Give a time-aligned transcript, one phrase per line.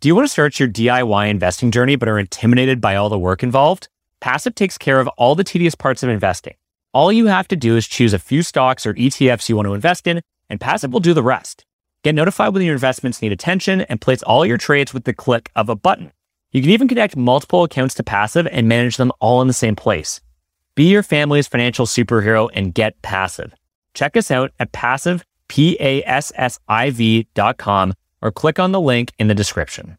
[0.00, 3.18] Do you want to start your DIY investing journey but are intimidated by all the
[3.18, 3.88] work involved?
[4.20, 6.54] Passive takes care of all the tedious parts of investing.
[6.92, 9.74] All you have to do is choose a few stocks or ETFs you want to
[9.74, 11.64] invest in, and Passive will do the rest.
[12.04, 15.50] Get notified when your investments need attention and place all your trades with the click
[15.56, 16.12] of a button.
[16.52, 19.74] You can even connect multiple accounts to Passive and manage them all in the same
[19.74, 20.20] place.
[20.76, 23.52] Be your family's financial superhero and get passive.
[23.94, 29.34] Check us out at passive, P-A-S-S-I-V dot com or click on the link in the
[29.34, 29.98] description.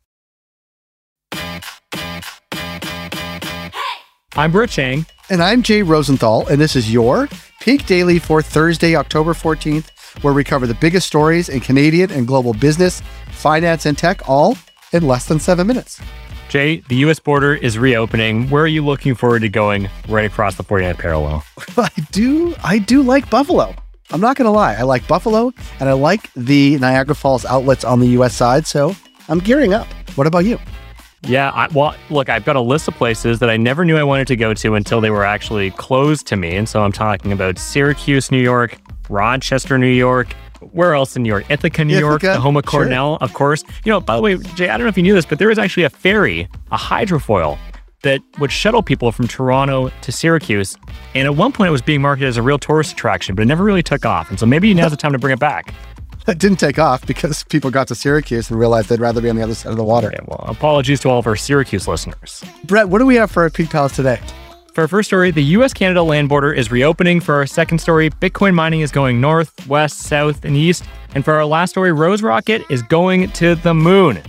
[4.36, 5.06] I'm Brett Chang.
[5.30, 7.28] And I'm Jay Rosenthal, and this is your
[7.62, 9.90] Peak Daily for Thursday, October 14th,
[10.24, 13.02] where we cover the biggest stories in Canadian and global business,
[13.32, 14.58] finance, and tech, all
[14.92, 16.02] in less than seven minutes.
[16.48, 17.20] Jay, the U.S.
[17.20, 18.50] border is reopening.
[18.50, 21.44] Where are you looking forward to going right across the 49th parallel?
[21.78, 23.76] I do, I do like Buffalo.
[24.12, 24.74] I'm not going to lie.
[24.74, 28.36] I like Buffalo, and I like the Niagara Falls outlets on the U.S.
[28.36, 28.96] side, so
[29.28, 29.88] I'm gearing up.
[30.16, 30.58] What about you?
[31.24, 34.04] Yeah, I, well, look, I've got a list of places that I never knew I
[34.04, 36.56] wanted to go to until they were actually closed to me.
[36.56, 40.34] And so I'm talking about Syracuse, New York, Rochester, New York.
[40.72, 41.50] Where else in New York?
[41.50, 43.24] Ithaca, New York, the home of Cornell, sure.
[43.24, 43.64] of course.
[43.86, 45.50] You know, by the way, Jay, I don't know if you knew this, but there
[45.50, 47.58] is actually a ferry, a hydrofoil,
[48.04, 50.78] that would shuttle people from Toronto to Syracuse.
[51.16, 53.46] And at one point, it was being marketed as a real tourist attraction, but it
[53.46, 54.30] never really took off.
[54.30, 55.74] And so maybe now's the time to bring it back.
[56.28, 59.36] It didn't take off because people got to Syracuse and realized they'd rather be on
[59.36, 60.10] the other side of the water.
[60.10, 62.44] Okay, well, apologies to all of our Syracuse listeners.
[62.66, 64.20] Brett, what do we have for our Peak Pals today?
[64.76, 67.20] For our first story, the US Canada land border is reopening.
[67.20, 70.84] For our second story, Bitcoin mining is going north, west, south, and east.
[71.16, 74.22] And for our last story, Rose Rocket is going to the moon.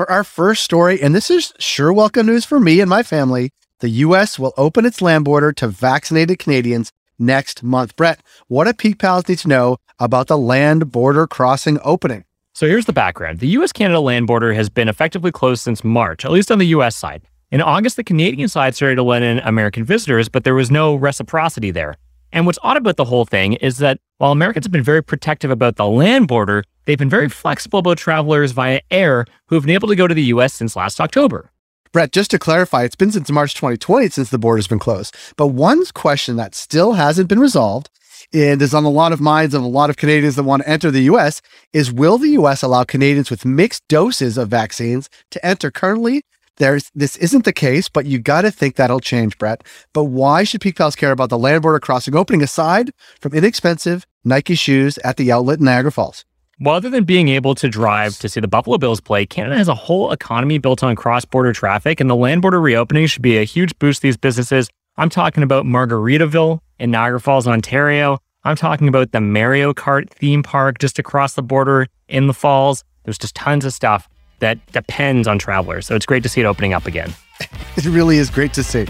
[0.00, 3.50] For our first story, and this is sure welcome news for me and my family,
[3.80, 7.94] the US will open its land border to vaccinated Canadians next month.
[7.96, 12.24] Brett, what do Peak Pals need to know about the land border crossing opening?
[12.54, 13.40] So here's the background.
[13.40, 16.68] The US Canada land border has been effectively closed since March, at least on the
[16.68, 17.20] US side.
[17.50, 20.94] In August, the Canadian side started to let in American visitors, but there was no
[20.94, 21.96] reciprocity there.
[22.32, 25.50] And what's odd about the whole thing is that while Americans have been very protective
[25.50, 29.74] about the land border, they've been very flexible about travelers via air who have been
[29.74, 31.52] able to go to the US since last October.
[31.92, 35.14] Brett, just to clarify, it's been since March 2020 since the border's been closed.
[35.36, 37.88] But one question that still hasn't been resolved
[38.32, 40.68] and is on a lot of minds of a lot of Canadians that want to
[40.68, 41.40] enter the US
[41.72, 45.70] is will the US allow Canadians with mixed doses of vaccines to enter?
[45.70, 46.22] Currently,
[46.56, 49.64] there's this isn't the case, but you got to think that'll change, Brett.
[49.92, 52.90] But why should Peak Pals care about the land border crossing opening aside
[53.20, 56.24] from inexpensive Nike shoes at the outlet in Niagara Falls?
[56.62, 59.68] Well, other than being able to drive to see the Buffalo Bills play, Canada has
[59.68, 63.38] a whole economy built on cross border traffic, and the land border reopening should be
[63.38, 64.68] a huge boost to these businesses.
[64.98, 68.18] I'm talking about Margaritaville in Niagara Falls, Ontario.
[68.44, 72.84] I'm talking about the Mario Kart theme park just across the border in the falls.
[73.04, 74.06] There's just tons of stuff
[74.40, 75.86] that depends on travelers.
[75.86, 77.14] So it's great to see it opening up again.
[77.76, 78.86] it really is great to see.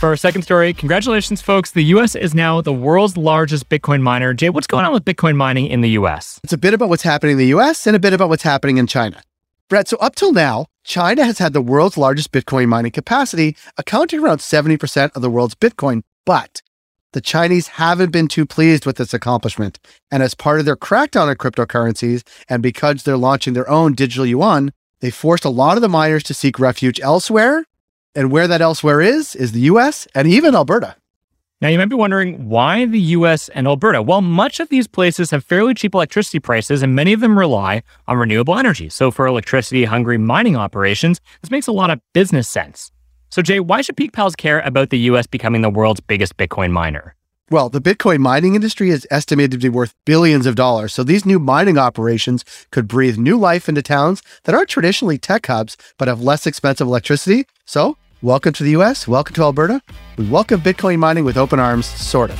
[0.00, 1.72] For our second story, congratulations, folks.
[1.72, 2.14] The U.S.
[2.14, 4.32] is now the world's largest Bitcoin miner.
[4.32, 6.40] Jay, what's going on with Bitcoin mining in the U.S.?
[6.42, 7.86] It's a bit about what's happening in the U.S.
[7.86, 9.22] and a bit about what's happening in China.
[9.68, 14.20] Brett, so up till now, China has had the world's largest Bitcoin mining capacity, accounting
[14.20, 16.00] around 70% of the world's Bitcoin.
[16.24, 16.62] But
[17.12, 19.78] the Chinese haven't been too pleased with this accomplishment.
[20.10, 24.24] And as part of their crackdown on cryptocurrencies, and because they're launching their own digital
[24.24, 27.66] yuan, they forced a lot of the miners to seek refuge elsewhere
[28.14, 30.96] and where that elsewhere is, is the US and even Alberta.
[31.60, 34.00] Now, you might be wondering why the US and Alberta?
[34.00, 37.82] Well, much of these places have fairly cheap electricity prices, and many of them rely
[38.08, 38.88] on renewable energy.
[38.88, 42.90] So, for electricity hungry mining operations, this makes a lot of business sense.
[43.30, 46.70] So, Jay, why should Peak Pals care about the US becoming the world's biggest Bitcoin
[46.70, 47.14] miner?
[47.52, 50.94] Well, the Bitcoin mining industry is estimated to be worth billions of dollars.
[50.94, 55.46] So these new mining operations could breathe new life into towns that aren't traditionally tech
[55.46, 57.46] hubs, but have less expensive electricity.
[57.64, 59.08] So welcome to the US.
[59.08, 59.82] Welcome to Alberta.
[60.16, 62.38] We welcome Bitcoin mining with open arms, sort of.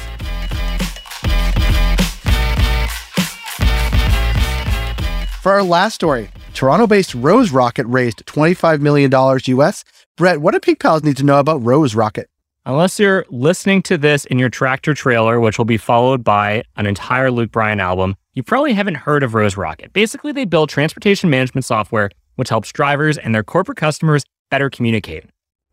[5.43, 9.11] For our last story, Toronto based Rose Rocket raised $25 million
[9.59, 9.83] US.
[10.17, 12.31] Brett, what do Peak Pals need to know about Rose Rocket?
[12.67, 16.87] Unless you're listening to this in your tractor trailer, which will be followed by an
[16.87, 19.93] entire Luke Bryan album, you probably haven't heard of Rose Rocket.
[19.93, 22.11] Basically, they build transportation management software
[22.41, 25.27] which helps drivers and their corporate customers better communicate.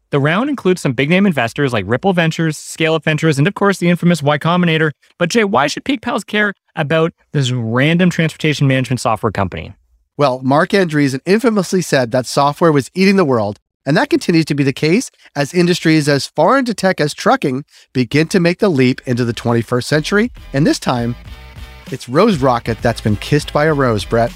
[0.10, 3.54] The round includes some big name investors like Ripple Ventures, Scale Up Ventures, and of
[3.54, 4.92] course the infamous Y Combinator.
[5.18, 9.74] But Jay, why should Peak Pals care about this random transportation management software company?
[10.18, 14.54] Well, Marc Andreessen infamously said that software was eating the world and that continues to
[14.54, 17.63] be the case as industries as far into tech as trucking
[17.94, 20.31] begin to make the leap into the 21st century.
[20.54, 21.16] And this time,
[21.89, 24.31] It's Rose Rocket that's been kissed by a rose, Brett.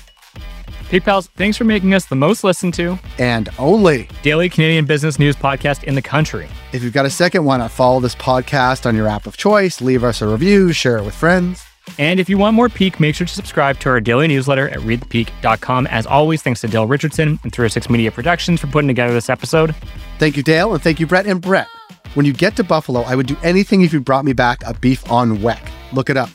[0.89, 5.19] Peak Pals, thanks for making us the most listened to And only daily Canadian business
[5.19, 6.47] news podcast in the country.
[6.73, 9.81] if you've got a second, why not follow this podcast on your app of choice?
[9.81, 11.63] Leave us a review, share it with friends.
[11.99, 14.79] And if you want more Peak, make sure to subscribe to our daily newsletter at
[14.79, 15.87] readthepeak.com.
[15.87, 19.75] As always, thanks to Dale Richardson and 306 Media Productions for putting together this episode.
[20.17, 21.25] Thank you, Dale, and thank you, Brett.
[21.25, 21.67] And Brett,
[22.13, 24.73] when you get to Buffalo, I would do anything if you brought me back a
[24.73, 25.61] beef on weck.
[25.93, 26.29] Look it up.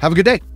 [0.00, 0.53] Have a good day.